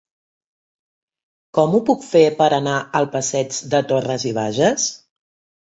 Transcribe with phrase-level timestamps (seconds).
[1.59, 4.93] Com ho puc fer per anar al passeig de Torras i Bages?